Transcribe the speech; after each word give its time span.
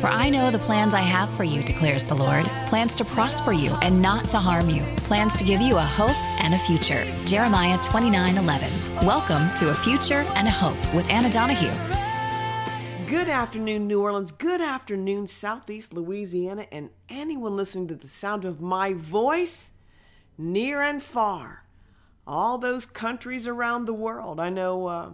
For 0.00 0.06
I 0.06 0.30
know 0.30 0.50
the 0.50 0.58
plans 0.58 0.94
I 0.94 1.02
have 1.02 1.28
for 1.28 1.44
you, 1.44 1.62
declares 1.62 2.06
the 2.06 2.14
Lord 2.14 2.46
plans 2.66 2.94
to 2.94 3.04
prosper 3.04 3.52
you 3.52 3.74
and 3.82 4.00
not 4.00 4.26
to 4.30 4.38
harm 4.38 4.70
you, 4.70 4.82
plans 5.04 5.36
to 5.36 5.44
give 5.44 5.60
you 5.60 5.76
a 5.76 5.82
hope 5.82 6.16
and 6.40 6.54
a 6.54 6.58
future. 6.58 7.04
Jeremiah 7.26 7.76
29 7.82 8.38
11. 8.38 8.70
Welcome 9.06 9.54
to 9.56 9.68
A 9.68 9.74
Future 9.74 10.24
and 10.36 10.48
a 10.48 10.50
Hope 10.50 10.78
with 10.94 11.06
Anna 11.10 11.28
Donahue. 11.28 11.70
Good 13.10 13.28
afternoon, 13.28 13.88
New 13.88 14.00
Orleans. 14.00 14.32
Good 14.32 14.62
afternoon, 14.62 15.26
Southeast 15.26 15.92
Louisiana, 15.92 16.66
and 16.72 16.88
anyone 17.10 17.54
listening 17.54 17.88
to 17.88 17.94
the 17.94 18.08
sound 18.08 18.46
of 18.46 18.58
my 18.58 18.94
voice, 18.94 19.72
near 20.38 20.80
and 20.80 21.02
far. 21.02 21.64
All 22.26 22.56
those 22.56 22.86
countries 22.86 23.46
around 23.46 23.84
the 23.84 23.92
world. 23.92 24.40
I 24.40 24.48
know 24.48 24.86
uh, 24.86 25.10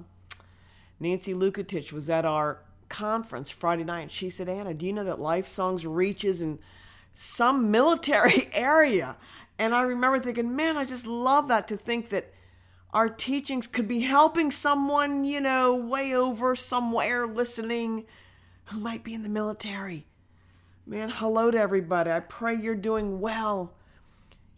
Nancy 1.00 1.34
Lukatich 1.34 1.90
was 1.90 2.08
at 2.08 2.24
our 2.24 2.60
conference 2.88 3.50
Friday 3.50 3.84
night. 3.84 4.10
She 4.10 4.30
said, 4.30 4.48
Anna, 4.48 4.74
do 4.74 4.86
you 4.86 4.92
know 4.92 5.04
that 5.04 5.20
Life 5.20 5.46
Songs 5.46 5.86
reaches 5.86 6.42
in 6.42 6.58
some 7.12 7.70
military 7.70 8.48
area? 8.52 9.16
And 9.58 9.74
I 9.74 9.82
remember 9.82 10.20
thinking, 10.20 10.54
man, 10.54 10.76
I 10.76 10.84
just 10.84 11.06
love 11.06 11.48
that 11.48 11.68
to 11.68 11.76
think 11.76 12.10
that 12.10 12.32
our 12.92 13.08
teachings 13.08 13.66
could 13.66 13.88
be 13.88 14.00
helping 14.00 14.50
someone, 14.50 15.24
you 15.24 15.40
know, 15.40 15.74
way 15.74 16.14
over 16.14 16.54
somewhere 16.54 17.26
listening 17.26 18.06
who 18.66 18.80
might 18.80 19.04
be 19.04 19.14
in 19.14 19.22
the 19.22 19.28
military. 19.28 20.06
Man, 20.86 21.08
hello 21.08 21.50
to 21.50 21.58
everybody. 21.58 22.10
I 22.10 22.20
pray 22.20 22.54
you're 22.54 22.74
doing 22.74 23.20
well. 23.20 23.72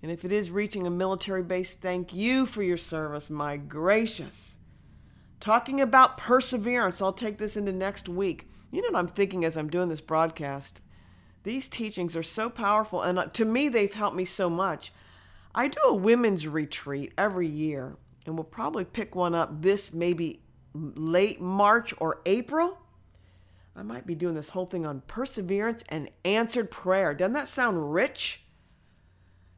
And 0.02 0.12
if 0.12 0.24
it 0.24 0.30
is 0.30 0.50
reaching 0.50 0.86
a 0.86 0.90
military 0.90 1.42
base, 1.42 1.72
thank 1.72 2.14
you 2.14 2.46
for 2.46 2.62
your 2.62 2.76
service, 2.76 3.30
my 3.30 3.56
gracious. 3.56 4.57
Talking 5.40 5.80
about 5.80 6.16
perseverance, 6.16 7.00
I'll 7.00 7.12
take 7.12 7.38
this 7.38 7.56
into 7.56 7.72
next 7.72 8.08
week. 8.08 8.48
You 8.70 8.82
know 8.82 8.88
what 8.90 8.98
I'm 8.98 9.08
thinking 9.08 9.44
as 9.44 9.56
I'm 9.56 9.70
doing 9.70 9.88
this 9.88 10.00
broadcast? 10.00 10.80
These 11.44 11.68
teachings 11.68 12.16
are 12.16 12.22
so 12.22 12.50
powerful, 12.50 13.02
and 13.02 13.18
uh, 13.18 13.26
to 13.26 13.44
me, 13.44 13.68
they've 13.68 13.92
helped 13.92 14.16
me 14.16 14.24
so 14.24 14.50
much. 14.50 14.92
I 15.54 15.68
do 15.68 15.80
a 15.86 15.94
women's 15.94 16.46
retreat 16.46 17.12
every 17.16 17.46
year, 17.46 17.96
and 18.26 18.34
we'll 18.34 18.44
probably 18.44 18.84
pick 18.84 19.14
one 19.14 19.34
up 19.34 19.62
this 19.62 19.92
maybe 19.92 20.42
late 20.74 21.40
March 21.40 21.94
or 21.98 22.20
April. 22.26 22.78
I 23.74 23.82
might 23.82 24.06
be 24.06 24.16
doing 24.16 24.34
this 24.34 24.50
whole 24.50 24.66
thing 24.66 24.84
on 24.84 25.02
perseverance 25.06 25.84
and 25.88 26.10
answered 26.24 26.70
prayer. 26.70 27.14
Doesn't 27.14 27.34
that 27.34 27.48
sound 27.48 27.94
rich? 27.94 28.42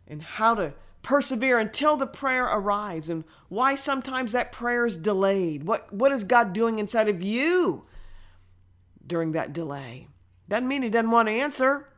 And 0.07 0.23
how 0.23 0.55
to 0.57 0.75
persevere 1.03 1.59
until 1.59 1.97
the 1.97 2.07
prayer 2.07 2.45
arrives 2.45 3.09
and 3.09 3.25
why 3.49 3.75
sometimes 3.75 4.33
that 4.33 4.53
prayer 4.53 4.87
is 4.87 4.97
delayed. 4.97 5.65
What, 5.65 5.93
what 5.93 6.13
is 6.13 6.25
God 6.25 6.53
doing 6.53 6.79
inside 6.79 7.09
of 7.09 7.23
you 7.23 7.85
during 9.07 9.33
that 9.33 9.53
delay? 9.53 10.09
Doesn't 10.49 10.69
mean 10.69 10.83
He 10.83 10.91
doesn't 10.91 11.11
want 11.11 11.29
to 11.29 11.35
answer. 11.35 11.89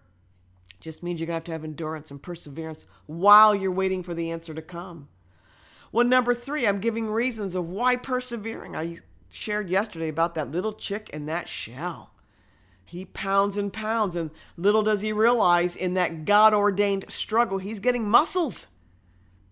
Just 0.81 1.03
means 1.03 1.21
you're 1.21 1.27
going 1.27 1.35
to 1.35 1.39
have 1.39 1.45
to 1.45 1.53
have 1.53 1.65
endurance 1.65 2.11
and 2.11 2.23
perseverance 2.23 2.87
while 3.07 3.55
you're 3.55 3.71
waiting 3.71 4.03
for 4.03 4.15
the 4.15 4.31
answer 4.31 4.53
to 4.53 4.63
come. 4.63 5.09
Well, 5.93 6.07
number 6.07 6.35
three, 6.35 6.67
I'm 6.67 6.81
giving 6.81 7.11
reasons 7.11 7.55
of 7.55 7.69
why 7.69 7.97
persevering. 7.97 8.75
I 8.75 8.99
shared 9.31 9.71
yesterday 9.71 10.09
about 10.09 10.35
that 10.35 10.51
little 10.51 10.73
chick 10.73 11.09
in 11.11 11.27
that 11.27 11.49
shell. 11.49 12.11
He 12.85 13.05
pounds 13.05 13.57
and 13.57 13.73
pounds, 13.73 14.17
and 14.17 14.31
little 14.57 14.83
does 14.83 15.01
he 15.01 15.13
realize 15.13 15.77
in 15.77 15.95
that 15.95 16.25
God 16.25 16.53
ordained 16.53 17.07
struggle, 17.09 17.59
he's 17.59 17.81
getting 17.81 18.09
muscles 18.09 18.67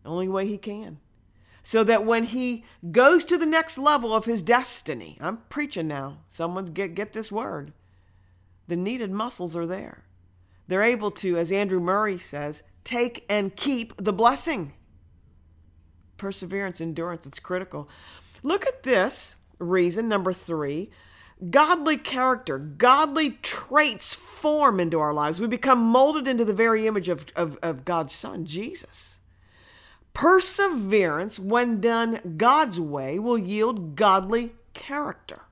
only 0.05 0.29
way 0.29 0.47
he 0.47 0.59
can. 0.59 0.99
So 1.63 1.85
that 1.85 2.07
when 2.07 2.25
he 2.25 2.65
goes 2.91 3.25
to 3.27 3.37
the 3.37 3.47
next 3.47 3.77
level 3.77 4.15
of 4.15 4.25
his 4.25 4.43
destiny, 4.43 5.19
I'm 5.21 5.39
preaching 5.49 5.89
now. 5.89 6.19
Someone's 6.27 6.71
get 6.71 6.95
get 6.95 7.13
this 7.13 7.31
word. 7.31 7.73
The 8.67 8.77
needed 8.77 9.11
muscles 9.11 9.57
are 9.57 9.67
there. 9.67 10.05
They're 10.69 10.83
able 10.83 11.11
to, 11.13 11.37
as 11.37 11.51
Andrew 11.51 11.81
Murray 11.81 12.17
says, 12.17 12.63
take 12.85 13.25
and 13.29 13.55
keep 13.57 13.95
the 13.97 14.13
blessing. 14.13 14.73
Perseverance, 16.17 16.81
endurance, 16.81 17.27
it's 17.27 17.41
critical. 17.41 17.89
Look 18.43 18.67
at 18.67 18.85
this 18.85 19.37
reason, 19.59 20.09
number 20.09 20.33
three. 20.33 20.91
Godly 21.51 21.97
character, 21.97 22.59
godly 22.59 23.31
traits 23.43 24.13
form 24.13 24.79
into 24.79 25.01
our 25.01 25.15
lives. 25.15 25.41
We 25.41 25.47
become 25.47 25.81
molded 25.81 26.29
into 26.29 26.45
the 26.45 26.53
very 26.53 26.87
image 26.87 27.09
of, 27.09 27.27
of, 27.35 27.59
of 27.63 27.85
God's 27.85 28.13
Son, 28.13 28.45
Jesus. 28.45 29.20
Perseverance, 30.13 31.39
when 31.39 31.81
done 31.81 32.37
God's 32.37 32.81
way, 32.81 33.19
will 33.19 33.39
yield 33.39 33.97
godly 33.97 34.55
character. 34.75 35.43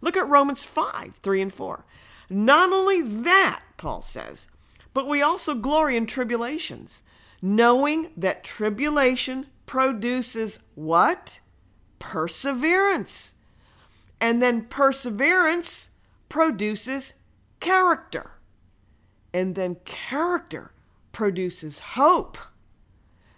Look 0.00 0.16
at 0.16 0.28
Romans 0.28 0.64
5 0.64 1.16
3 1.16 1.42
and 1.42 1.52
4. 1.52 1.84
Not 2.30 2.72
only 2.72 3.02
that, 3.02 3.62
Paul 3.76 4.02
says, 4.02 4.48
but 4.94 5.08
we 5.08 5.22
also 5.22 5.54
glory 5.54 5.96
in 5.96 6.06
tribulations, 6.06 7.02
knowing 7.40 8.10
that 8.16 8.44
tribulation 8.44 9.46
produces 9.66 10.60
what? 10.74 11.40
Perseverance. 11.98 13.34
And 14.20 14.42
then 14.42 14.64
perseverance 14.64 15.90
produces 16.28 17.14
character. 17.60 18.32
And 19.32 19.54
then 19.54 19.76
character 19.84 20.72
produces 21.12 21.80
hope 21.80 22.38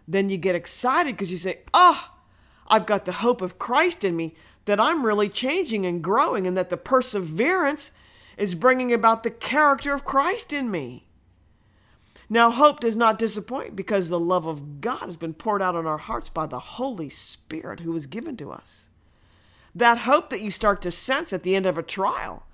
then 0.06 0.30
you 0.30 0.36
get 0.36 0.54
excited 0.54 1.16
because 1.16 1.30
you 1.30 1.36
say, 1.36 1.60
Oh, 1.72 2.12
I've 2.68 2.86
got 2.86 3.04
the 3.04 3.12
hope 3.12 3.42
of 3.42 3.58
Christ 3.58 4.04
in 4.04 4.16
me, 4.16 4.34
that 4.64 4.80
I'm 4.80 5.04
really 5.04 5.28
changing 5.28 5.84
and 5.84 6.02
growing, 6.02 6.46
and 6.46 6.56
that 6.56 6.70
the 6.70 6.76
perseverance 6.76 7.92
is 8.36 8.54
bringing 8.54 8.92
about 8.92 9.22
the 9.22 9.30
character 9.30 9.92
of 9.92 10.04
Christ 10.04 10.52
in 10.52 10.70
me. 10.70 11.06
Now, 12.32 12.52
hope 12.52 12.78
does 12.78 12.96
not 12.96 13.18
disappoint 13.18 13.74
because 13.74 14.08
the 14.08 14.20
love 14.20 14.46
of 14.46 14.80
God 14.80 15.06
has 15.06 15.16
been 15.16 15.34
poured 15.34 15.60
out 15.60 15.74
on 15.74 15.84
our 15.84 15.98
hearts 15.98 16.28
by 16.28 16.46
the 16.46 16.60
Holy 16.60 17.08
Spirit 17.08 17.80
who 17.80 17.90
was 17.90 18.06
given 18.06 18.36
to 18.36 18.52
us. 18.52 18.88
That 19.74 19.98
hope 19.98 20.30
that 20.30 20.40
you 20.40 20.52
start 20.52 20.80
to 20.82 20.92
sense 20.92 21.32
at 21.32 21.42
the 21.42 21.56
end 21.56 21.66
of 21.66 21.76
a 21.76 21.82
trial 21.82 22.46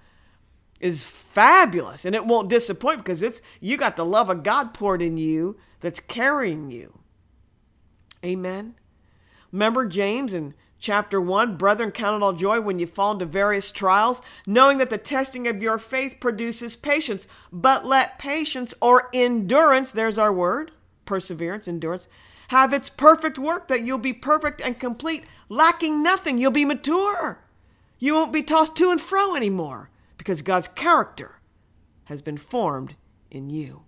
is 0.80 1.04
fabulous 1.04 2.04
and 2.04 2.14
it 2.14 2.26
won't 2.26 2.48
disappoint 2.48 2.98
because 2.98 3.22
it's 3.22 3.42
you 3.60 3.76
got 3.76 3.96
the 3.96 4.04
love 4.04 4.30
of 4.30 4.42
God 4.42 4.72
poured 4.74 5.02
in 5.02 5.18
you 5.18 5.56
that's 5.80 6.00
carrying 6.00 6.70
you. 6.70 6.98
Amen. 8.24 8.74
Remember 9.52 9.86
James 9.86 10.34
in 10.34 10.54
chapter 10.78 11.20
1 11.20 11.56
Brethren, 11.56 11.90
count 11.90 12.16
it 12.16 12.24
all 12.24 12.32
joy 12.32 12.60
when 12.60 12.78
you 12.78 12.86
fall 12.86 13.12
into 13.12 13.24
various 13.24 13.70
trials, 13.70 14.20
knowing 14.46 14.78
that 14.78 14.90
the 14.90 14.98
testing 14.98 15.46
of 15.48 15.62
your 15.62 15.78
faith 15.78 16.16
produces 16.20 16.76
patience. 16.76 17.26
But 17.52 17.86
let 17.86 18.18
patience 18.18 18.74
or 18.80 19.08
endurance, 19.12 19.90
there's 19.92 20.18
our 20.18 20.32
word, 20.32 20.72
perseverance, 21.04 21.68
endurance, 21.68 22.08
have 22.48 22.72
its 22.72 22.88
perfect 22.88 23.38
work, 23.38 23.68
that 23.68 23.82
you'll 23.82 23.98
be 23.98 24.12
perfect 24.12 24.60
and 24.60 24.78
complete, 24.78 25.24
lacking 25.48 26.02
nothing. 26.02 26.38
You'll 26.38 26.50
be 26.52 26.64
mature. 26.64 27.42
You 27.98 28.14
won't 28.14 28.32
be 28.32 28.42
tossed 28.42 28.76
to 28.76 28.90
and 28.90 29.00
fro 29.00 29.34
anymore 29.34 29.90
because 30.18 30.42
God's 30.42 30.68
character 30.68 31.40
has 32.04 32.22
been 32.22 32.36
formed 32.36 32.94
in 33.30 33.50
you. 33.50 33.85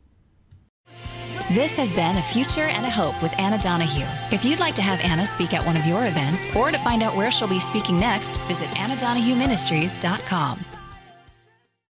This 1.50 1.78
has 1.78 1.94
been 1.94 2.18
A 2.18 2.22
Future 2.22 2.68
and 2.68 2.84
a 2.84 2.90
Hope 2.90 3.22
with 3.22 3.32
Anna 3.38 3.56
Donahue. 3.56 4.04
If 4.30 4.44
you'd 4.44 4.60
like 4.60 4.74
to 4.74 4.82
have 4.82 5.00
Anna 5.00 5.24
speak 5.24 5.54
at 5.54 5.64
one 5.64 5.78
of 5.78 5.86
your 5.86 6.06
events 6.06 6.54
or 6.54 6.70
to 6.70 6.76
find 6.80 7.02
out 7.02 7.16
where 7.16 7.30
she'll 7.30 7.48
be 7.48 7.58
speaking 7.58 7.98
next, 7.98 8.38
visit 8.42 8.68
AnnaDonahueMinistries.com. 8.72 10.77